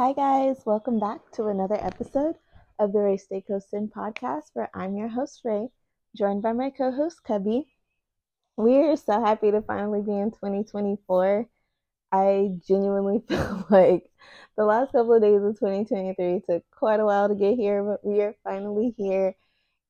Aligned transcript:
Hi, 0.00 0.14
guys. 0.14 0.62
Welcome 0.64 0.98
back 0.98 1.30
to 1.32 1.48
another 1.48 1.74
episode 1.74 2.36
of 2.78 2.94
the 2.94 3.00
Ray 3.00 3.18
Stay 3.18 3.44
Coastin 3.46 3.90
podcast, 3.90 4.44
where 4.54 4.70
I'm 4.72 4.96
your 4.96 5.08
host, 5.08 5.42
Ray, 5.44 5.68
joined 6.16 6.40
by 6.40 6.54
my 6.54 6.70
co 6.70 6.90
host, 6.90 7.22
Cubby. 7.22 7.66
We're 8.56 8.96
so 8.96 9.20
happy 9.20 9.50
to 9.50 9.60
finally 9.60 10.00
be 10.00 10.12
in 10.12 10.30
2024. 10.30 11.46
I 12.12 12.50
genuinely 12.66 13.22
feel 13.28 13.66
like 13.68 14.04
the 14.56 14.64
last 14.64 14.92
couple 14.92 15.12
of 15.12 15.20
days 15.20 15.42
of 15.42 15.58
2023 15.58 16.44
took 16.48 16.62
quite 16.70 17.00
a 17.00 17.04
while 17.04 17.28
to 17.28 17.34
get 17.34 17.56
here, 17.56 17.84
but 17.84 18.02
we 18.02 18.22
are 18.22 18.34
finally 18.42 18.94
here. 18.96 19.34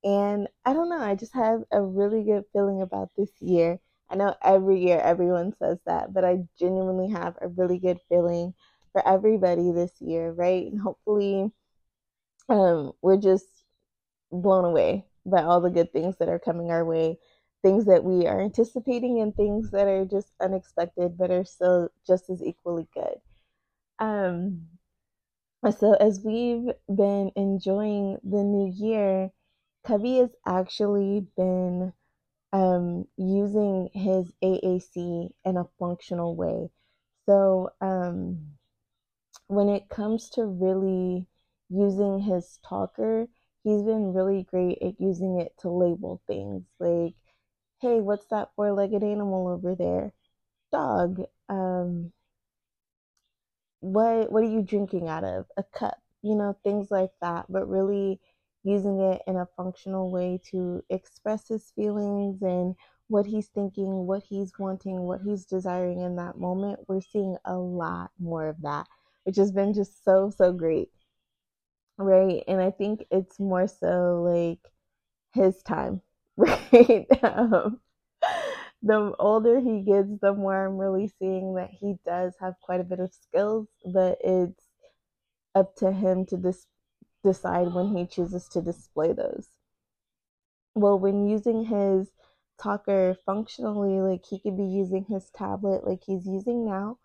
And 0.02 0.48
I 0.64 0.72
don't 0.72 0.88
know, 0.90 0.98
I 1.00 1.14
just 1.14 1.34
have 1.34 1.62
a 1.70 1.80
really 1.80 2.24
good 2.24 2.46
feeling 2.52 2.82
about 2.82 3.10
this 3.16 3.30
year. 3.38 3.78
I 4.10 4.16
know 4.16 4.34
every 4.42 4.84
year 4.84 4.98
everyone 4.98 5.54
says 5.60 5.78
that, 5.86 6.12
but 6.12 6.24
I 6.24 6.48
genuinely 6.58 7.10
have 7.10 7.36
a 7.40 7.46
really 7.46 7.78
good 7.78 8.00
feeling 8.08 8.54
for 8.92 9.06
everybody 9.06 9.72
this 9.72 9.92
year, 10.00 10.32
right? 10.32 10.66
And 10.70 10.80
hopefully, 10.80 11.50
um, 12.48 12.92
we're 13.02 13.16
just 13.16 13.46
blown 14.32 14.64
away 14.64 15.04
by 15.26 15.42
all 15.42 15.60
the 15.60 15.70
good 15.70 15.92
things 15.92 16.16
that 16.18 16.28
are 16.28 16.38
coming 16.38 16.70
our 16.70 16.84
way, 16.84 17.18
things 17.62 17.86
that 17.86 18.04
we 18.04 18.26
are 18.26 18.40
anticipating, 18.40 19.20
and 19.20 19.34
things 19.34 19.70
that 19.70 19.86
are 19.86 20.04
just 20.04 20.32
unexpected 20.40 21.16
but 21.18 21.30
are 21.30 21.44
still 21.44 21.90
just 22.06 22.30
as 22.30 22.42
equally 22.42 22.88
good. 22.94 23.16
Um, 23.98 24.66
so, 25.78 25.92
as 25.94 26.20
we've 26.24 26.72
been 26.88 27.32
enjoying 27.36 28.18
the 28.24 28.42
new 28.42 28.72
year, 28.74 29.30
Cubby 29.84 30.18
has 30.18 30.30
actually 30.46 31.26
been 31.36 31.92
um, 32.52 33.06
using 33.16 33.90
his 33.92 34.32
AAC 34.42 35.30
in 35.44 35.56
a 35.56 35.68
functional 35.78 36.34
way. 36.34 36.70
So, 37.26 37.70
um, 37.80 38.52
when 39.50 39.68
it 39.68 39.88
comes 39.88 40.30
to 40.30 40.44
really 40.46 41.26
using 41.68 42.20
his 42.20 42.60
talker, 42.64 43.26
he's 43.64 43.82
been 43.82 44.12
really 44.12 44.44
great 44.44 44.78
at 44.80 45.00
using 45.00 45.40
it 45.40 45.52
to 45.58 45.68
label 45.68 46.22
things 46.28 46.62
like, 46.78 47.14
hey, 47.80 48.00
what's 48.00 48.26
that 48.26 48.50
four 48.54 48.72
legged 48.72 49.02
animal 49.02 49.48
over 49.48 49.74
there? 49.74 50.12
Dog. 50.70 51.22
Um, 51.48 52.12
what 53.80 54.30
what 54.30 54.44
are 54.44 54.48
you 54.48 54.62
drinking 54.62 55.08
out 55.08 55.24
of? 55.24 55.46
A 55.56 55.64
cup, 55.64 55.98
you 56.22 56.36
know, 56.36 56.56
things 56.62 56.90
like 56.92 57.10
that, 57.20 57.46
but 57.48 57.68
really 57.68 58.20
using 58.62 59.00
it 59.00 59.20
in 59.26 59.36
a 59.36 59.48
functional 59.56 60.12
way 60.12 60.40
to 60.52 60.84
express 60.90 61.48
his 61.48 61.72
feelings 61.74 62.40
and 62.42 62.76
what 63.08 63.26
he's 63.26 63.48
thinking, 63.48 64.06
what 64.06 64.22
he's 64.22 64.52
wanting, 64.60 65.00
what 65.00 65.22
he's 65.22 65.44
desiring 65.44 66.02
in 66.02 66.14
that 66.16 66.38
moment. 66.38 66.78
We're 66.86 67.00
seeing 67.00 67.36
a 67.44 67.56
lot 67.56 68.12
more 68.20 68.48
of 68.48 68.60
that 68.62 68.86
which 69.24 69.36
has 69.36 69.52
been 69.52 69.74
just 69.74 70.04
so, 70.04 70.30
so 70.30 70.52
great. 70.52 70.90
Right. 71.98 72.42
And 72.48 72.60
I 72.60 72.70
think 72.70 73.04
it's 73.10 73.38
more 73.38 73.66
so 73.68 74.22
like 74.22 74.72
his 75.34 75.62
time, 75.62 76.02
right? 76.36 77.06
um, 77.24 77.80
the 78.82 79.14
older 79.18 79.58
he 79.60 79.82
gets, 79.82 80.08
the 80.20 80.34
more 80.34 80.66
I'm 80.66 80.76
really 80.78 81.08
seeing 81.18 81.54
that 81.54 81.70
he 81.70 81.96
does 82.04 82.34
have 82.40 82.54
quite 82.60 82.80
a 82.80 82.84
bit 82.84 83.00
of 83.00 83.12
skills, 83.14 83.68
but 83.92 84.18
it's 84.22 84.62
up 85.54 85.76
to 85.76 85.92
him 85.92 86.26
to 86.26 86.36
dis- 86.38 86.66
decide 87.24 87.74
when 87.74 87.96
he 87.96 88.06
chooses 88.06 88.48
to 88.50 88.62
display 88.62 89.12
those. 89.12 89.50
Well, 90.74 90.98
when 90.98 91.26
using 91.28 91.66
his 91.66 92.12
talker 92.58 93.14
functionally, 93.24 94.00
like 94.00 94.24
he 94.24 94.40
could 94.40 94.56
be 94.56 94.64
using 94.66 95.04
his 95.04 95.30
tablet 95.30 95.86
like 95.86 96.02
he's 96.02 96.26
using 96.26 96.64
now, 96.64 96.98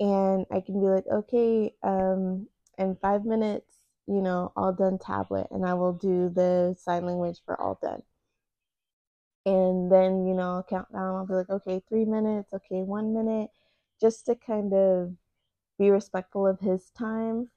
and 0.00 0.46
I 0.50 0.60
can 0.60 0.80
be 0.80 0.86
like, 0.88 1.06
okay, 1.06 1.74
um, 1.82 2.48
in 2.78 2.96
five 2.96 3.24
minutes, 3.24 3.76
you 4.06 4.22
know, 4.22 4.52
all 4.56 4.72
done 4.72 4.98
tablet, 4.98 5.48
and 5.50 5.66
I 5.66 5.74
will 5.74 5.92
do 5.92 6.30
the 6.30 6.74
sign 6.78 7.06
language 7.06 7.40
for 7.44 7.60
all 7.60 7.78
done. 7.82 8.02
And 9.46 9.90
then, 9.90 10.26
you 10.26 10.34
know, 10.34 10.56
I'll 10.56 10.62
count 10.62 10.92
down. 10.92 11.16
I'll 11.16 11.26
be 11.26 11.34
like, 11.34 11.50
okay, 11.50 11.82
three 11.88 12.04
minutes, 12.04 12.52
okay, 12.52 12.82
one 12.82 13.14
minute, 13.14 13.50
just 14.00 14.26
to 14.26 14.34
kind 14.34 14.72
of 14.72 15.14
be 15.78 15.90
respectful 15.90 16.46
of 16.46 16.60
his 16.60 16.90
time 16.90 17.50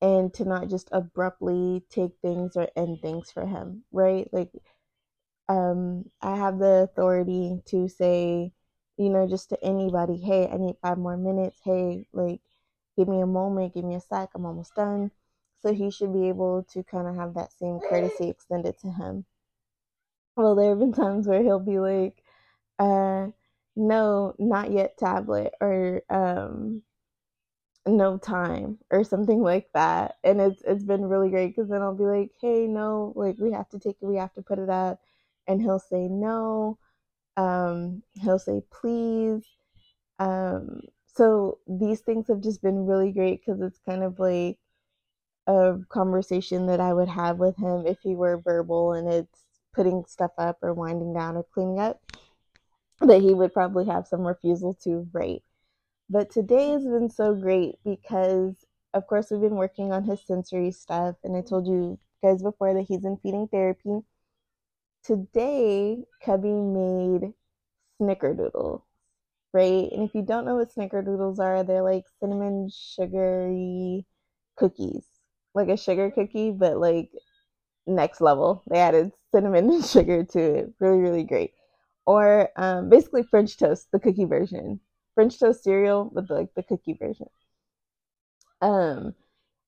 and 0.00 0.32
to 0.34 0.44
not 0.44 0.68
just 0.68 0.88
abruptly 0.92 1.82
take 1.90 2.12
things 2.22 2.56
or 2.56 2.68
end 2.76 3.00
things 3.02 3.30
for 3.32 3.46
him, 3.46 3.84
right? 3.92 4.28
Like, 4.32 4.50
um, 5.48 6.10
I 6.22 6.36
have 6.36 6.58
the 6.58 6.88
authority 6.90 7.60
to 7.66 7.88
say, 7.88 8.52
you 8.98 9.10
know, 9.10 9.26
just 9.28 9.50
to 9.50 9.64
anybody, 9.64 10.16
hey, 10.18 10.48
I 10.52 10.56
need 10.56 10.76
five 10.82 10.98
more 10.98 11.16
minutes. 11.16 11.60
Hey, 11.64 12.06
like, 12.12 12.40
give 12.96 13.08
me 13.08 13.20
a 13.20 13.26
moment, 13.26 13.74
give 13.74 13.84
me 13.84 13.94
a 13.96 14.00
sec, 14.00 14.30
I'm 14.34 14.46
almost 14.46 14.74
done. 14.74 15.10
So 15.62 15.72
he 15.74 15.90
should 15.90 16.12
be 16.12 16.28
able 16.28 16.64
to 16.72 16.82
kind 16.84 17.08
of 17.08 17.16
have 17.16 17.34
that 17.34 17.52
same 17.52 17.80
courtesy 17.80 18.28
extended 18.30 18.78
to 18.80 18.90
him. 18.90 19.24
Well, 20.36 20.54
there 20.54 20.70
have 20.70 20.78
been 20.78 20.92
times 20.92 21.26
where 21.26 21.42
he'll 21.42 21.58
be 21.60 21.78
like, 21.78 22.22
uh, 22.78 23.28
no, 23.76 24.34
not 24.38 24.70
yet 24.72 24.96
tablet, 24.98 25.54
or 25.60 26.02
um, 26.10 26.82
no 27.86 28.18
time, 28.18 28.78
or 28.90 29.04
something 29.04 29.42
like 29.42 29.68
that. 29.74 30.16
And 30.24 30.40
it's 30.40 30.62
it's 30.62 30.84
been 30.84 31.04
really 31.06 31.30
great 31.30 31.48
because 31.54 31.68
then 31.70 31.82
I'll 31.82 31.94
be 31.94 32.04
like, 32.04 32.32
hey, 32.40 32.66
no, 32.66 33.12
like 33.16 33.36
we 33.38 33.52
have 33.52 33.68
to 33.70 33.78
take 33.78 33.96
it, 34.00 34.06
we 34.06 34.16
have 34.16 34.32
to 34.34 34.42
put 34.42 34.58
it 34.58 34.70
up, 34.70 35.00
and 35.46 35.60
he'll 35.60 35.78
say 35.78 36.08
no 36.08 36.78
um, 37.36 38.02
he'll 38.14 38.38
say 38.38 38.62
please. 38.70 39.44
Um, 40.18 40.80
so 41.06 41.58
these 41.66 42.00
things 42.00 42.28
have 42.28 42.42
just 42.42 42.62
been 42.62 42.86
really 42.86 43.12
great 43.12 43.40
because 43.44 43.60
it's 43.60 43.80
kind 43.86 44.02
of 44.02 44.18
like 44.18 44.58
a 45.46 45.76
conversation 45.88 46.66
that 46.66 46.80
I 46.80 46.92
would 46.92 47.08
have 47.08 47.38
with 47.38 47.56
him 47.56 47.86
if 47.86 47.98
he 48.02 48.14
were 48.14 48.38
verbal 48.38 48.92
and 48.92 49.08
it's 49.08 49.44
putting 49.74 50.04
stuff 50.06 50.32
up 50.38 50.58
or 50.62 50.74
winding 50.74 51.14
down 51.14 51.36
or 51.36 51.44
cleaning 51.54 51.78
up 51.78 52.00
that 53.00 53.20
he 53.20 53.34
would 53.34 53.52
probably 53.52 53.86
have 53.86 54.06
some 54.06 54.26
refusal 54.26 54.74
to 54.84 55.06
write. 55.12 55.42
But 56.08 56.30
today 56.30 56.70
has 56.70 56.84
been 56.84 57.10
so 57.10 57.34
great 57.34 57.76
because, 57.84 58.64
of 58.94 59.06
course, 59.06 59.30
we've 59.30 59.40
been 59.40 59.56
working 59.56 59.92
on 59.92 60.04
his 60.04 60.24
sensory 60.24 60.70
stuff, 60.70 61.16
and 61.24 61.36
I 61.36 61.42
told 61.42 61.66
you 61.66 61.98
guys 62.22 62.42
before 62.42 62.72
that 62.74 62.86
he's 62.88 63.04
in 63.04 63.18
feeding 63.18 63.48
therapy 63.48 64.00
today 65.06 66.04
Cubby 66.24 66.48
made 66.48 67.32
snickerdoodles, 68.00 68.82
right? 69.52 69.88
And 69.92 70.02
if 70.02 70.14
you 70.14 70.22
don't 70.22 70.44
know 70.44 70.56
what 70.56 70.74
snickerdoodles 70.74 71.38
are, 71.38 71.64
they're 71.64 71.82
like 71.82 72.04
cinnamon 72.20 72.68
sugary 72.72 74.06
cookies, 74.56 75.04
like 75.54 75.68
a 75.68 75.76
sugar 75.76 76.10
cookie, 76.10 76.50
but 76.50 76.78
like 76.78 77.10
next 77.86 78.20
level. 78.20 78.62
They 78.68 78.78
added 78.78 79.12
cinnamon 79.32 79.70
and 79.72 79.84
sugar 79.84 80.24
to 80.24 80.40
it. 80.40 80.72
Really, 80.80 80.98
really 80.98 81.24
great. 81.24 81.52
Or 82.06 82.50
um, 82.56 82.88
basically 82.88 83.22
French 83.24 83.56
toast, 83.56 83.88
the 83.92 83.98
cookie 83.98 84.24
version. 84.24 84.80
French 85.14 85.38
toast 85.38 85.64
cereal 85.64 86.10
with 86.12 86.30
like 86.30 86.54
the 86.54 86.62
cookie 86.62 86.96
version. 86.98 87.28
Um, 88.60 89.14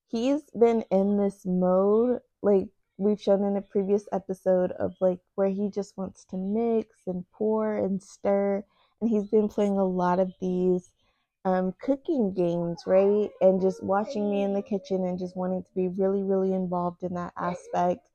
he's 0.09 0.43
been 0.59 0.85
in 0.91 1.17
this 1.17 1.45
mode 1.45 2.21
like 2.43 2.69
we've 2.99 3.21
shown 3.21 3.45
in 3.45 3.57
a 3.57 3.63
previous 3.63 4.07
episode 4.13 4.73
of 4.73 4.95
like 5.01 5.21
where 5.37 5.49
he 5.49 5.71
just 5.71 5.97
wants 5.97 6.25
to 6.27 6.37
mix 6.37 6.89
and 7.07 7.25
pour 7.33 7.77
and 7.77 8.03
stir 8.03 8.65
and 9.01 9.11
he's 9.11 9.29
been 9.29 9.49
playing 9.49 9.79
a 9.79 9.85
lot 9.85 10.19
of 10.21 10.33
these 10.41 10.91
um, 11.45 11.73
cooking 11.81 12.35
games 12.35 12.83
right? 12.87 13.31
And 13.41 13.61
just 13.61 13.83
watching 13.83 14.31
me 14.31 14.43
in 14.43 14.55
the 14.55 14.63
kitchen 14.63 15.05
and 15.05 15.19
just 15.19 15.37
wanting 15.37 15.63
to 15.63 15.71
be 15.75 15.89
really 15.89 16.23
really 16.23 16.53
involved 16.53 17.03
in 17.03 17.15
that 17.15 17.33
aspect. 17.37 18.09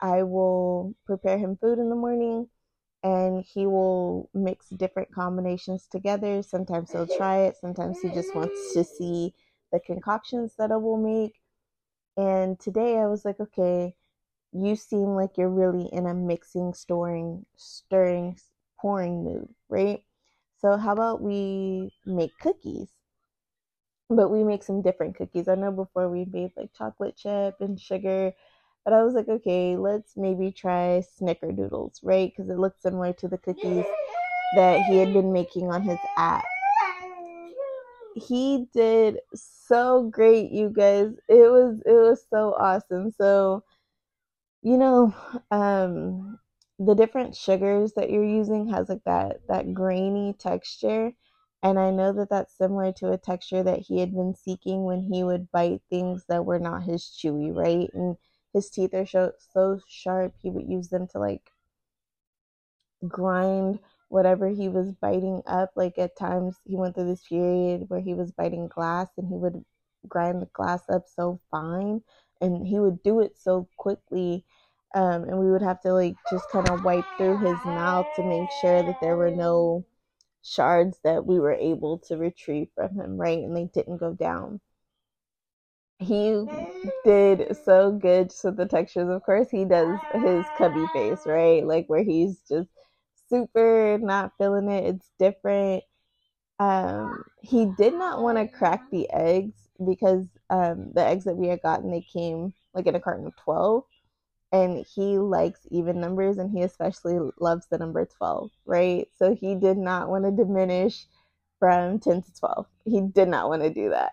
I 0.00 0.22
will 0.22 0.94
prepare 1.06 1.38
him 1.38 1.56
food 1.56 1.78
in 1.78 1.88
the 1.90 1.96
morning 1.96 2.48
and 3.02 3.44
he 3.44 3.66
will 3.66 4.30
mix 4.34 4.68
different 4.70 5.12
combinations 5.14 5.86
together. 5.88 6.42
Sometimes 6.42 6.92
he'll 6.92 7.06
try 7.06 7.38
it. 7.42 7.56
Sometimes 7.60 8.00
he 8.00 8.10
just 8.12 8.34
wants 8.34 8.74
to 8.74 8.84
see 8.84 9.34
the 9.72 9.80
concoctions 9.80 10.54
that 10.58 10.70
i 10.72 10.76
will 10.76 10.96
make. 10.98 11.34
And 12.16 12.58
today 12.60 12.98
i 12.98 13.06
was 13.06 13.24
like 13.24 13.40
okay 13.40 13.94
you 14.54 14.76
seem 14.76 15.16
like 15.16 15.36
you're 15.36 15.50
really 15.50 15.88
in 15.92 16.06
a 16.06 16.14
mixing, 16.14 16.74
storing, 16.74 17.44
stirring, 17.56 18.38
pouring 18.80 19.24
mood, 19.24 19.48
right? 19.68 20.04
So, 20.58 20.76
how 20.76 20.92
about 20.92 21.20
we 21.20 21.92
make 22.06 22.38
cookies? 22.40 22.88
But 24.08 24.30
we 24.30 24.44
make 24.44 24.62
some 24.62 24.82
different 24.82 25.16
cookies. 25.16 25.48
I 25.48 25.56
know 25.56 25.72
before 25.72 26.08
we 26.08 26.24
made 26.26 26.52
like 26.56 26.72
chocolate 26.72 27.16
chip 27.16 27.56
and 27.60 27.80
sugar, 27.80 28.32
but 28.84 28.92
I 28.92 29.02
was 29.02 29.14
like, 29.14 29.28
okay, 29.28 29.76
let's 29.76 30.16
maybe 30.16 30.52
try 30.52 31.02
snickerdoodles, 31.20 32.00
right? 32.02 32.30
Because 32.30 32.50
it 32.50 32.58
looks 32.58 32.82
similar 32.82 33.12
to 33.14 33.28
the 33.28 33.38
cookies 33.38 33.84
that 34.54 34.82
he 34.82 34.98
had 34.98 35.12
been 35.12 35.32
making 35.32 35.70
on 35.70 35.82
his 35.82 35.98
app. 36.16 36.44
He 38.14 38.68
did 38.72 39.18
so 39.34 40.04
great, 40.04 40.52
you 40.52 40.70
guys. 40.70 41.08
It 41.28 41.50
was 41.50 41.80
it 41.84 41.92
was 41.92 42.24
so 42.30 42.54
awesome. 42.54 43.10
So 43.10 43.64
you 44.64 44.76
know, 44.78 45.14
um, 45.52 46.40
the 46.80 46.94
different 46.96 47.36
sugars 47.36 47.92
that 47.94 48.10
you're 48.10 48.24
using 48.24 48.68
has 48.70 48.88
like 48.88 49.04
that 49.04 49.46
that 49.48 49.74
grainy 49.74 50.34
texture, 50.34 51.12
And 51.62 51.78
I 51.78 51.90
know 51.92 52.12
that 52.14 52.30
that's 52.30 52.56
similar 52.58 52.92
to 52.94 53.12
a 53.12 53.18
texture 53.18 53.62
that 53.62 53.80
he 53.80 54.00
had 54.00 54.12
been 54.14 54.34
seeking 54.34 54.84
when 54.84 55.02
he 55.02 55.24
would 55.24 55.50
bite 55.52 55.82
things 55.90 56.24
that 56.28 56.44
were 56.46 56.58
not 56.60 56.84
his 56.84 57.04
chewy, 57.04 57.54
right? 57.54 57.90
And 57.94 58.16
his 58.54 58.70
teeth 58.70 58.94
are 58.94 59.06
so, 59.06 59.32
so 59.38 59.80
sharp, 59.88 60.34
he 60.42 60.50
would 60.50 60.68
use 60.68 60.88
them 60.90 61.06
to 61.08 61.18
like 61.20 61.50
grind 63.08 63.78
whatever 64.08 64.48
he 64.48 64.68
was 64.68 64.92
biting 64.92 65.42
up. 65.46 65.70
Like 65.76 65.98
at 65.98 66.16
times, 66.16 66.56
he 66.64 66.76
went 66.76 66.94
through 66.94 67.06
this 67.06 67.26
period 67.26 67.88
where 67.88 68.00
he 68.00 68.14
was 68.14 68.32
biting 68.32 68.68
glass 68.68 69.08
and 69.16 69.28
he 69.28 69.36
would 69.36 69.64
grind 70.08 70.42
the 70.42 70.46
glass 70.52 70.82
up 70.90 71.04
so 71.08 71.40
fine 71.50 72.02
and 72.40 72.66
he 72.66 72.78
would 72.78 73.02
do 73.02 73.20
it 73.20 73.36
so 73.38 73.68
quickly. 73.76 74.44
Um, 74.94 75.24
and 75.24 75.38
we 75.38 75.50
would 75.50 75.62
have 75.62 75.80
to 75.82 75.92
like 75.92 76.14
just 76.30 76.48
kind 76.50 76.68
of 76.68 76.84
wipe 76.84 77.06
through 77.16 77.38
his 77.38 77.64
mouth 77.64 78.12
to 78.14 78.22
make 78.22 78.50
sure 78.52 78.82
that 78.82 79.00
there 79.00 79.16
were 79.16 79.30
no 79.30 79.84
shards 80.42 80.98
that 81.04 81.26
we 81.26 81.40
were 81.40 81.54
able 81.54 81.98
to 81.98 82.16
retrieve 82.16 82.68
from 82.74 82.94
him, 82.94 83.16
right? 83.18 83.38
And 83.38 83.56
they 83.56 83.66
didn't 83.74 83.98
go 83.98 84.14
down. 84.14 84.60
He 85.98 86.44
did 87.04 87.56
so 87.64 87.92
good 87.92 88.32
with 88.44 88.56
the 88.56 88.66
textures. 88.66 89.08
Of 89.08 89.22
course, 89.22 89.50
he 89.50 89.64
does 89.64 89.98
his 90.14 90.50
cubby 90.50 90.86
face, 90.92 91.26
right? 91.26 91.66
Like 91.66 91.86
where 91.88 92.02
he's 92.02 92.40
just 92.48 92.68
super 93.28 93.98
not 94.00 94.32
feeling 94.38 94.68
it. 94.68 94.84
It's 94.94 95.10
different. 95.18 95.84
Um, 96.58 97.24
he 97.40 97.66
did 97.78 97.94
not 97.94 98.22
want 98.22 98.38
to 98.38 98.48
crack 98.48 98.90
the 98.90 99.10
eggs 99.10 99.63
because 99.86 100.26
um, 100.50 100.92
the 100.94 101.04
eggs 101.04 101.24
that 101.24 101.36
we 101.36 101.48
had 101.48 101.62
gotten 101.62 101.90
they 101.90 102.00
came 102.02 102.52
like 102.74 102.86
in 102.86 102.94
a 102.94 103.00
carton 103.00 103.26
of 103.26 103.36
12 103.36 103.84
and 104.52 104.84
he 104.94 105.18
likes 105.18 105.60
even 105.70 106.00
numbers 106.00 106.38
and 106.38 106.50
he 106.50 106.62
especially 106.62 107.18
loves 107.40 107.66
the 107.70 107.78
number 107.78 108.06
12 108.06 108.50
right? 108.66 109.08
So 109.18 109.34
he 109.34 109.54
did 109.54 109.76
not 109.78 110.08
want 110.08 110.24
to 110.24 110.30
diminish 110.30 111.06
from 111.58 111.98
10 111.98 112.22
to 112.22 112.34
12 112.38 112.66
he 112.84 113.00
did 113.00 113.28
not 113.28 113.48
want 113.48 113.62
to 113.62 113.70
do 113.70 113.90
that. 113.90 114.12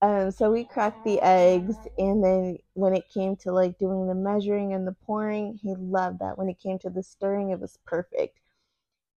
Um, 0.00 0.30
so 0.30 0.50
we 0.50 0.64
cracked 0.64 1.04
the 1.04 1.20
eggs 1.22 1.76
and 1.98 2.22
then 2.22 2.58
when 2.74 2.94
it 2.94 3.08
came 3.12 3.36
to 3.38 3.52
like 3.52 3.78
doing 3.78 4.06
the 4.06 4.14
measuring 4.14 4.72
and 4.72 4.86
the 4.86 4.96
pouring 5.06 5.58
he 5.62 5.74
loved 5.76 6.20
that. 6.20 6.38
When 6.38 6.48
it 6.48 6.60
came 6.60 6.78
to 6.80 6.90
the 6.90 7.02
stirring 7.02 7.50
it 7.50 7.60
was 7.60 7.78
perfect. 7.84 8.38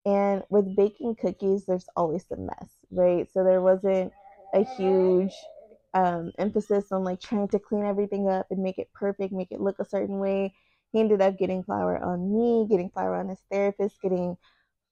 And 0.04 0.42
with 0.50 0.76
baking 0.76 1.16
cookies 1.16 1.66
there's 1.66 1.88
always 1.96 2.24
a 2.32 2.36
mess 2.36 2.70
right? 2.90 3.28
So 3.32 3.44
there 3.44 3.60
wasn't 3.62 4.12
a 4.54 4.64
huge 4.64 5.34
um, 5.94 6.32
emphasis 6.38 6.92
on 6.92 7.04
like 7.04 7.20
trying 7.20 7.48
to 7.48 7.58
clean 7.58 7.84
everything 7.84 8.28
up 8.28 8.46
and 8.50 8.62
make 8.62 8.78
it 8.78 8.92
perfect, 8.94 9.32
make 9.32 9.52
it 9.52 9.60
look 9.60 9.78
a 9.78 9.84
certain 9.84 10.18
way. 10.18 10.54
He 10.92 11.00
ended 11.00 11.22
up 11.22 11.38
getting 11.38 11.62
flour 11.62 11.98
on 12.02 12.32
me, 12.32 12.66
getting 12.68 12.90
flour 12.90 13.16
on 13.16 13.28
his 13.28 13.42
therapist, 13.50 14.00
getting 14.02 14.36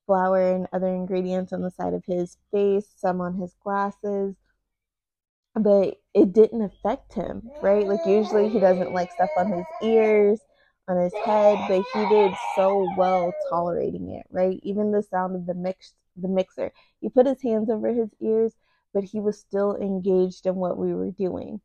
flour 0.06 0.54
and 0.54 0.66
other 0.72 0.88
ingredients 0.88 1.52
on 1.52 1.62
the 1.62 1.70
side 1.70 1.94
of 1.94 2.04
his 2.06 2.36
face, 2.52 2.88
some 2.96 3.20
on 3.20 3.34
his 3.34 3.54
glasses. 3.62 4.36
But 5.54 5.96
it 6.14 6.32
didn't 6.32 6.62
affect 6.62 7.12
him, 7.14 7.50
right? 7.62 7.86
Like 7.86 8.04
usually 8.06 8.48
he 8.48 8.60
doesn't 8.60 8.92
like 8.92 9.12
stuff 9.12 9.30
on 9.36 9.52
his 9.52 9.66
ears, 9.82 10.40
on 10.88 10.96
his 10.96 11.12
head, 11.24 11.58
but 11.68 11.84
he 11.92 12.08
did 12.08 12.32
so 12.56 12.86
well 12.96 13.32
tolerating 13.48 14.10
it, 14.10 14.26
right? 14.30 14.58
Even 14.62 14.92
the 14.92 15.02
sound 15.02 15.36
of 15.36 15.46
the 15.46 15.54
mix 15.54 15.94
the 16.16 16.28
mixer. 16.28 16.72
He 17.00 17.08
put 17.08 17.26
his 17.26 17.42
hands 17.42 17.70
over 17.70 17.88
his 17.92 18.10
ears 18.20 18.54
but 18.92 19.04
he 19.04 19.20
was 19.20 19.38
still 19.38 19.76
engaged 19.76 20.46
in 20.46 20.56
what 20.56 20.78
we 20.78 20.94
were 20.94 21.10
doing. 21.10 21.60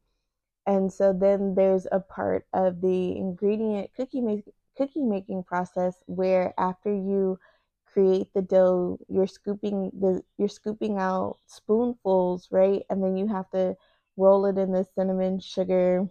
And 0.67 0.91
so 0.91 1.13
then 1.13 1.55
there's 1.55 1.87
a 1.91 1.99
part 1.99 2.47
of 2.53 2.81
the 2.81 3.17
ingredient 3.17 3.91
cookie 3.95 4.21
make, 4.21 4.45
cookie 4.77 5.03
making 5.03 5.43
process 5.43 5.95
where 6.07 6.53
after 6.59 6.91
you 6.93 7.39
create 7.85 8.33
the 8.33 8.41
dough, 8.41 8.99
you're 9.07 9.27
scooping 9.27 9.91
the 9.99 10.23
you're 10.37 10.49
scooping 10.49 10.97
out 10.97 11.37
spoonfuls, 11.47 12.47
right? 12.51 12.83
And 12.89 13.03
then 13.03 13.17
you 13.17 13.27
have 13.27 13.49
to 13.51 13.75
roll 14.17 14.45
it 14.47 14.57
in 14.57 14.71
the 14.71 14.85
cinnamon 14.95 15.39
sugar 15.39 16.09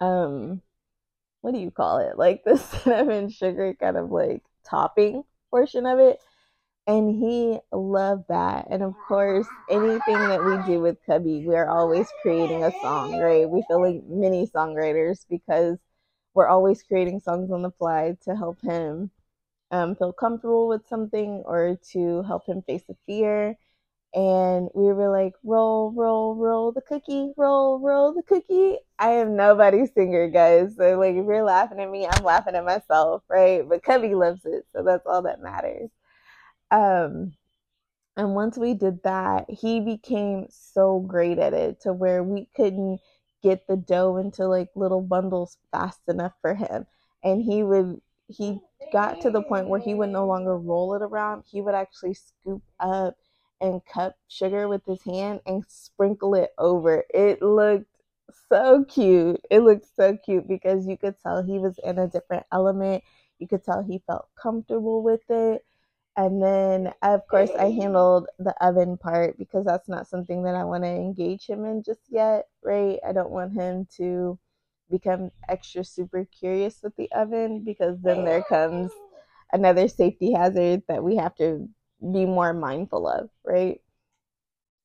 um 0.00 0.62
what 1.42 1.54
do 1.54 1.60
you 1.60 1.70
call 1.70 1.98
it? 1.98 2.18
Like 2.18 2.44
the 2.44 2.56
cinnamon 2.84 3.30
sugar 3.30 3.74
kind 3.80 3.96
of 3.96 4.10
like 4.10 4.42
topping 4.66 5.24
portion 5.50 5.86
of 5.86 5.98
it 5.98 6.18
and 6.86 7.10
he 7.10 7.58
loved 7.72 8.24
that. 8.28 8.66
And 8.70 8.82
of 8.82 8.94
course, 9.08 9.46
anything 9.70 10.00
that 10.28 10.44
we 10.44 10.72
do 10.74 10.80
with 10.80 10.98
Cubby, 11.06 11.44
we're 11.46 11.68
always 11.68 12.06
creating 12.22 12.62
a 12.64 12.72
song, 12.82 13.18
right? 13.18 13.48
We 13.48 13.62
feel 13.68 13.80
like 13.80 14.04
mini 14.04 14.46
songwriters 14.46 15.24
because 15.28 15.78
we're 16.34 16.48
always 16.48 16.82
creating 16.82 17.20
songs 17.20 17.50
on 17.50 17.62
the 17.62 17.70
fly 17.70 18.16
to 18.24 18.36
help 18.36 18.60
him 18.62 19.10
um, 19.70 19.96
feel 19.96 20.12
comfortable 20.12 20.68
with 20.68 20.86
something 20.88 21.42
or 21.46 21.78
to 21.92 22.22
help 22.24 22.46
him 22.46 22.62
face 22.62 22.84
a 22.90 22.94
fear. 23.06 23.56
And 24.14 24.68
we 24.74 24.92
were 24.92 25.10
like, 25.10 25.34
roll, 25.44 25.92
roll, 25.92 26.36
roll 26.36 26.72
the 26.72 26.82
cookie, 26.82 27.32
roll, 27.36 27.80
roll 27.80 28.14
the 28.14 28.22
cookie. 28.22 28.78
I 28.98 29.10
am 29.10 29.36
nobody's 29.36 29.92
singer, 29.94 30.28
guys. 30.28 30.76
So, 30.76 30.98
like, 30.98 31.16
if 31.16 31.26
you're 31.26 31.42
laughing 31.44 31.80
at 31.80 31.90
me, 31.90 32.06
I'm 32.06 32.24
laughing 32.24 32.54
at 32.54 32.64
myself, 32.64 33.22
right? 33.28 33.68
But 33.68 33.82
Cubby 33.82 34.14
loves 34.14 34.44
it. 34.44 34.66
So 34.72 34.82
that's 34.84 35.06
all 35.06 35.22
that 35.22 35.42
matters. 35.42 35.90
Um, 36.74 37.34
and 38.16 38.34
once 38.34 38.58
we 38.58 38.74
did 38.74 39.02
that, 39.04 39.46
he 39.48 39.80
became 39.80 40.46
so 40.50 40.98
great 41.00 41.38
at 41.38 41.52
it 41.54 41.80
to 41.82 41.92
where 41.92 42.22
we 42.24 42.48
couldn't 42.56 43.00
get 43.42 43.66
the 43.68 43.76
dough 43.76 44.16
into 44.16 44.48
like 44.48 44.70
little 44.74 45.00
bundles 45.02 45.56
fast 45.70 46.00
enough 46.08 46.32
for 46.42 46.54
him. 46.54 46.86
And 47.22 47.42
he 47.42 47.62
would, 47.62 48.00
he 48.28 48.60
got 48.92 49.20
to 49.20 49.30
the 49.30 49.42
point 49.42 49.68
where 49.68 49.80
he 49.80 49.94
would 49.94 50.10
no 50.10 50.26
longer 50.26 50.58
roll 50.58 50.94
it 50.94 51.02
around. 51.02 51.44
He 51.46 51.60
would 51.60 51.74
actually 51.76 52.14
scoop 52.14 52.62
up 52.80 53.16
and 53.60 53.80
cup 53.86 54.16
sugar 54.28 54.66
with 54.66 54.84
his 54.84 55.02
hand 55.04 55.40
and 55.46 55.64
sprinkle 55.68 56.34
it 56.34 56.50
over. 56.58 57.04
It 57.14 57.40
looked 57.40 57.86
so 58.48 58.84
cute. 58.84 59.40
It 59.48 59.60
looked 59.60 59.86
so 59.94 60.16
cute 60.16 60.48
because 60.48 60.86
you 60.86 60.96
could 60.96 61.14
tell 61.22 61.42
he 61.42 61.58
was 61.58 61.78
in 61.84 61.98
a 61.98 62.08
different 62.08 62.46
element. 62.52 63.04
You 63.38 63.46
could 63.46 63.64
tell 63.64 63.82
he 63.82 64.02
felt 64.06 64.28
comfortable 64.40 65.02
with 65.02 65.22
it. 65.28 65.64
And 66.16 66.40
then, 66.40 66.92
of 67.02 67.26
course, 67.26 67.50
I 67.58 67.70
handled 67.70 68.28
the 68.38 68.54
oven 68.64 68.96
part 68.96 69.36
because 69.36 69.64
that's 69.64 69.88
not 69.88 70.06
something 70.06 70.44
that 70.44 70.54
I 70.54 70.62
want 70.64 70.84
to 70.84 70.88
engage 70.88 71.46
him 71.46 71.64
in 71.64 71.82
just 71.82 72.02
yet, 72.08 72.46
right? 72.62 73.00
I 73.06 73.12
don't 73.12 73.30
want 73.30 73.52
him 73.52 73.88
to 73.96 74.38
become 74.90 75.32
extra 75.48 75.82
super 75.82 76.24
curious 76.26 76.80
with 76.82 76.94
the 76.96 77.10
oven 77.12 77.64
because 77.64 78.00
then 78.00 78.24
there 78.24 78.42
comes 78.42 78.92
another 79.52 79.88
safety 79.88 80.32
hazard 80.32 80.82
that 80.86 81.02
we 81.02 81.16
have 81.16 81.34
to 81.36 81.68
be 82.00 82.26
more 82.26 82.52
mindful 82.52 83.08
of, 83.08 83.30
right? 83.44 83.80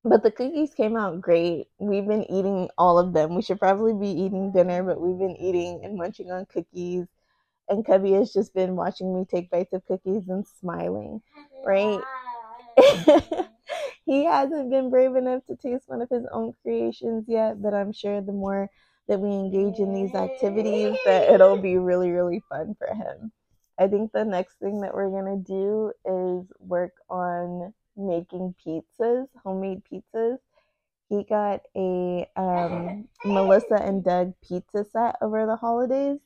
But 0.04 0.24
the 0.24 0.32
cookies 0.32 0.74
came 0.74 0.96
out 0.96 1.22
great. 1.22 1.68
We've 1.78 2.08
been 2.08 2.24
eating 2.32 2.70
all 2.76 2.98
of 2.98 3.14
them. 3.14 3.36
We 3.36 3.44
should 3.44 3.60
probably 3.60 3.94
be 3.94 4.08
eating 4.10 4.52
dinner, 4.52 4.82
but 4.82 5.00
we've 5.00 5.20
been 5.20 5.38
eating 5.38 5.82
and 5.84 5.96
munching 5.98 6.32
on 6.32 6.48
cookies 6.48 7.06
and 7.70 7.86
Cubby 7.86 8.14
has 8.14 8.34
just 8.34 8.54
been 8.54 8.76
watching 8.76 9.16
me 9.16 9.26
take 9.26 9.50
bites 9.50 9.74
of 9.74 9.86
cookies 9.86 10.28
and 10.28 10.46
smiling, 10.60 11.22
right? 11.64 12.02
he 14.06 14.26
hasn't 14.26 14.70
been 14.72 14.90
brave 14.90 15.16
enough 15.16 15.46
to 15.46 15.56
taste 15.56 15.88
one 15.88 16.02
of 16.02 16.10
his 16.10 16.26
own 16.32 16.54
creations 16.64 17.26
yet, 17.28 17.62
but 17.62 17.74
I'm 17.74 17.94
sure 17.94 18.22
the 18.22 18.32
more 18.32 18.70
that 19.08 19.20
we 19.20 19.30
engage 19.30 19.80
in 19.80 19.94
these 19.94 20.14
activities, 20.14 20.98
that 21.06 21.30
it'll 21.30 21.58
be 21.58 21.78
really, 21.78 22.12
really 22.12 22.44
fun 22.50 22.76
for 22.78 22.94
him. 22.94 23.32
I 23.80 23.88
think 23.88 24.12
the 24.12 24.26
next 24.26 24.60
thing 24.60 24.82
that 24.82 24.94
we're 24.94 25.10
gonna 25.10 25.38
do 25.38 25.92
is 26.06 26.52
work 26.60 26.94
on 27.10 27.74
making 27.96 28.56
pizzas, 28.66 29.28
homemade 29.44 29.82
pizzas. 29.92 30.38
He 31.10 31.24
got 31.24 31.62
a 31.76 32.30
um, 32.36 33.08
Melissa 33.26 33.82
and 33.82 34.04
Doug 34.04 34.34
pizza 34.48 34.86
set 34.86 35.16
over 35.22 35.46
the 35.46 35.56
holidays 35.56 36.20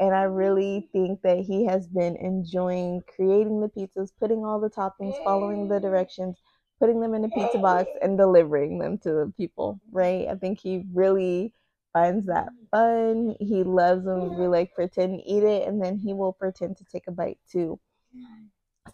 and 0.00 0.14
I 0.14 0.22
really 0.22 0.88
think 0.92 1.22
that 1.22 1.38
he 1.40 1.64
has 1.66 1.86
been 1.88 2.16
enjoying 2.16 3.02
creating 3.14 3.60
the 3.60 3.68
pizzas, 3.68 4.12
putting 4.18 4.44
all 4.44 4.60
the 4.60 4.70
toppings, 4.70 5.20
following 5.22 5.68
the 5.68 5.80
directions, 5.80 6.36
putting 6.80 7.00
them 7.00 7.14
in 7.14 7.24
a 7.24 7.28
pizza 7.28 7.58
box, 7.58 7.90
and 8.00 8.16
delivering 8.18 8.78
them 8.78 8.98
to 8.98 9.10
the 9.12 9.32
people, 9.36 9.80
right? 9.90 10.28
I 10.28 10.34
think 10.36 10.60
he 10.60 10.84
really 10.92 11.54
finds 11.92 12.26
that 12.26 12.52
fun. 12.70 13.36
He 13.40 13.62
loves 13.64 14.04
when 14.04 14.34
we 14.36 14.46
like 14.46 14.74
pretend 14.74 15.20
eat 15.24 15.42
it, 15.44 15.66
and 15.68 15.82
then 15.82 15.98
he 15.98 16.12
will 16.14 16.32
pretend 16.32 16.76
to 16.78 16.84
take 16.84 17.06
a 17.08 17.12
bite 17.12 17.38
too. 17.50 17.80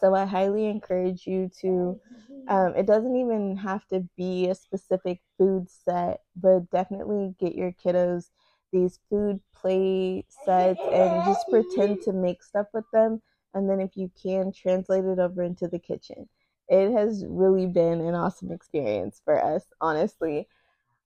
So 0.00 0.14
I 0.14 0.24
highly 0.26 0.66
encourage 0.66 1.26
you 1.26 1.50
to. 1.60 1.98
Um, 2.46 2.74
it 2.76 2.86
doesn't 2.86 3.16
even 3.16 3.56
have 3.56 3.86
to 3.86 4.00
be 4.16 4.48
a 4.48 4.54
specific 4.54 5.22
food 5.38 5.70
set, 5.70 6.20
but 6.36 6.68
definitely 6.70 7.34
get 7.38 7.54
your 7.54 7.72
kiddos 7.72 8.30
these 8.74 8.98
food 9.08 9.40
play 9.54 10.24
sets 10.44 10.80
and 10.92 11.24
just 11.24 11.48
pretend 11.48 12.02
to 12.02 12.12
make 12.12 12.42
stuff 12.42 12.66
with 12.74 12.84
them. 12.92 13.22
And 13.54 13.70
then, 13.70 13.80
if 13.80 13.96
you 13.96 14.10
can, 14.20 14.52
translate 14.52 15.04
it 15.04 15.18
over 15.18 15.42
into 15.42 15.68
the 15.68 15.78
kitchen. 15.78 16.28
It 16.68 16.92
has 16.92 17.24
really 17.26 17.66
been 17.66 18.00
an 18.00 18.14
awesome 18.14 18.50
experience 18.50 19.22
for 19.24 19.42
us, 19.42 19.64
honestly. 19.80 20.48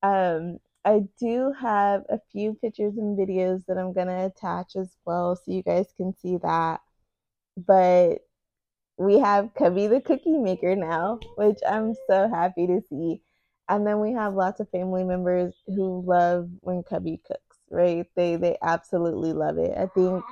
Um, 0.02 0.58
I 0.84 1.02
do 1.20 1.52
have 1.60 2.04
a 2.08 2.18
few 2.32 2.54
pictures 2.54 2.96
and 2.96 3.18
videos 3.18 3.66
that 3.66 3.76
I'm 3.76 3.92
going 3.92 4.06
to 4.06 4.26
attach 4.26 4.76
as 4.76 4.96
well 5.04 5.36
so 5.36 5.52
you 5.52 5.62
guys 5.62 5.86
can 5.96 6.14
see 6.16 6.38
that. 6.38 6.80
But 7.56 8.20
we 8.96 9.18
have 9.18 9.54
Cubby 9.54 9.86
the 9.86 10.00
cookie 10.00 10.38
maker 10.38 10.74
now, 10.74 11.20
which 11.36 11.58
I'm 11.68 11.94
so 12.08 12.28
happy 12.28 12.66
to 12.66 12.80
see. 12.88 13.20
And 13.68 13.86
then 13.86 14.00
we 14.00 14.12
have 14.12 14.34
lots 14.34 14.60
of 14.60 14.70
family 14.70 15.04
members 15.04 15.54
who 15.66 16.02
love 16.06 16.48
when 16.60 16.82
Cubby 16.82 17.20
cooks, 17.26 17.47
right? 17.70 18.06
They 18.16 18.36
they 18.36 18.56
absolutely 18.62 19.32
love 19.32 19.58
it. 19.58 19.76
I 19.76 19.86
think 19.86 20.24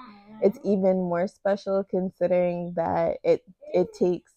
it's 0.42 0.58
mm-hmm. 0.58 0.72
even 0.72 0.96
more 0.98 1.28
special 1.28 1.84
considering 1.84 2.74
that 2.76 3.18
it 3.24 3.42
it 3.72 3.92
takes 3.94 4.32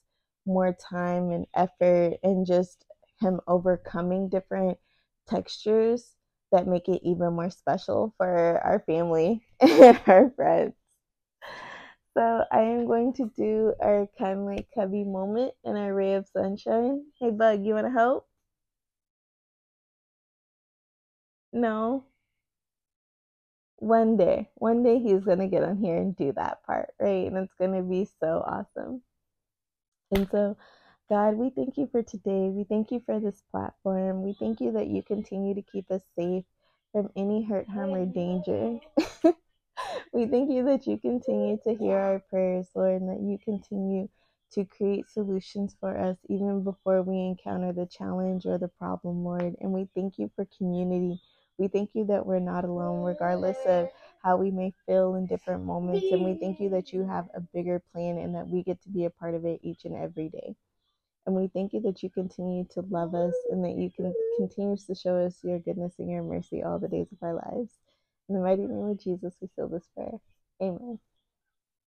more 0.46 0.74
time 0.74 1.32
and 1.32 1.46
effort 1.56 2.16
and 2.24 2.46
just 2.46 2.86
him 3.22 3.40
overcoming 3.48 4.30
different 4.30 4.78
textures 5.28 6.16
that 6.52 6.68
make 6.68 6.88
it 6.88 7.02
even 7.04 7.34
more 7.34 7.50
special 7.50 8.14
for 8.18 8.60
our 8.64 8.80
family 8.88 9.44
and 9.62 10.00
our 10.08 10.32
friends. 10.36 10.74
So 12.18 12.44
I 12.52 12.62
am 12.62 12.88
going 12.88 13.14
to 13.14 13.32
do 13.38 13.74
our 13.82 14.08
kind 14.18 14.46
like 14.46 14.68
cubby 14.76 15.04
moment 15.04 15.54
and 15.64 15.78
our 15.78 15.94
ray 15.94 16.14
of 16.16 16.28
sunshine. 16.28 17.04
Hey 17.20 17.30
Bug, 17.32 17.64
you 17.64 17.76
wanna 17.76 17.92
help? 17.92 18.28
No. 21.54 22.06
One 23.80 24.18
day. 24.18 24.50
One 24.56 24.84
day 24.84 25.00
he's 25.00 25.24
gonna 25.24 25.48
get 25.48 25.64
on 25.64 25.78
here 25.78 25.98
and 25.98 26.16
do 26.16 26.34
that 26.34 26.64
part, 26.64 26.94
right? 27.00 27.28
And 27.28 27.38
it's 27.38 27.54
gonna 27.60 27.82
be 27.82 28.06
so 28.20 28.44
awesome. 28.46 29.02
And 30.12 30.28
so 30.30 30.58
God, 31.10 31.36
we 31.38 31.50
thank 31.50 31.78
you 31.78 31.88
for 31.92 32.04
today. 32.04 32.50
We 32.50 32.66
thank 32.66 32.92
you 32.92 33.02
for 33.04 33.20
this 33.20 33.42
platform. 33.50 34.22
We 34.22 34.34
thank 34.40 34.62
you 34.62 34.72
that 34.74 34.88
you 34.88 35.02
continue 35.02 35.56
to 35.56 35.64
keep 35.64 35.90
us 35.90 36.04
safe 36.16 36.44
from 36.92 37.10
any 37.16 37.44
hurt, 37.44 37.68
harm, 37.68 37.96
or 37.96 38.06
danger. 38.06 38.80
we 40.14 40.28
thank 40.28 40.52
you 40.52 40.66
that 40.66 40.86
you 40.86 41.00
continue 41.00 41.58
to 41.64 41.74
hear 41.74 41.98
our 41.98 42.20
prayers, 42.20 42.68
Lord, 42.76 43.02
and 43.02 43.10
that 43.10 43.22
you 43.22 43.40
continue 43.44 44.08
to 44.52 44.66
create 44.66 45.10
solutions 45.10 45.76
for 45.80 45.98
us 45.98 46.18
even 46.28 46.64
before 46.64 47.02
we 47.02 47.18
encounter 47.18 47.74
the 47.74 47.88
challenge 47.88 48.46
or 48.46 48.60
the 48.60 48.68
problem, 48.68 49.24
Lord. 49.24 49.56
And 49.62 49.72
we 49.72 49.88
thank 49.96 50.20
you 50.20 50.30
for 50.36 50.48
community. 50.58 51.20
We 51.60 51.68
thank 51.68 51.92
you 51.94 52.06
that 52.06 52.26
we're 52.26 52.40
not 52.40 52.66
alone, 52.66 53.04
regardless 53.04 53.58
of 53.68 53.90
how 54.24 54.38
we 54.38 54.52
may 54.52 54.74
feel 54.88 55.16
in 55.16 55.28
different 55.28 55.66
moments. 55.66 56.08
And 56.12 56.26
we 56.26 56.36
thank 56.36 56.60
you 56.60 56.70
that 56.72 56.94
you 56.94 57.06
have 57.06 57.30
a 57.36 57.42
bigger 57.42 57.84
plan 57.94 58.18
and 58.18 58.36
that 58.36 58.48
we 58.48 58.64
get 58.64 58.82
to 58.84 58.90
be 58.90 59.06
a 59.06 59.12
part 59.12 59.36
of 59.36 59.46
it 59.46 59.60
each 59.64 59.86
and 59.86 59.96
every 59.96 60.30
day. 60.30 60.56
And 61.28 61.36
we 61.36 61.50
thank 61.50 61.74
you 61.74 61.82
that 61.82 62.04
you 62.04 62.10
continue 62.10 62.66
to 62.72 62.82
love 62.82 63.16
us 63.16 63.36
and 63.52 63.64
that 63.66 63.76
you 63.76 63.92
can 63.92 64.14
continue 64.38 64.78
to 64.78 64.96
show 64.96 65.18
us 65.18 65.44
your 65.44 65.60
goodness 65.60 66.00
and 66.00 66.10
your 66.10 66.24
mercy 66.24 66.64
all 66.64 66.80
the 66.80 66.88
days 66.88 67.12
of 67.12 67.20
our 67.22 67.36
lives. 67.36 67.72
In 68.30 68.36
the 68.36 68.42
mighty 68.42 68.64
name 68.66 68.90
of 68.90 69.00
Jesus, 69.00 69.36
we 69.42 69.48
seal 69.56 69.70
this 69.70 69.88
prayer. 69.96 70.20
Amen. 70.62 71.00